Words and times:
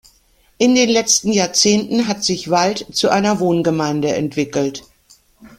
In 0.57 0.73
den 0.73 0.89
letzten 0.89 1.31
Jahrzehnten 1.31 2.07
hat 2.07 2.23
sich 2.23 2.49
Wald 2.49 2.87
zu 2.91 3.09
einer 3.09 3.39
Wohngemeinde 3.39 4.07
entwickelt. 4.15 4.83